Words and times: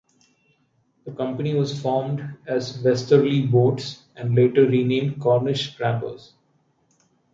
The 1.05 1.11
company 1.11 1.53
was 1.53 1.79
formed 1.79 2.23
as 2.47 2.79
Westerly 2.83 3.45
Boats 3.45 4.01
and 4.15 4.33
later 4.33 4.65
renamed 4.65 5.21
Cornish 5.21 5.77
Crabbers. 5.77 6.33